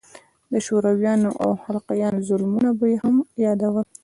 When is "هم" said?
3.03-3.15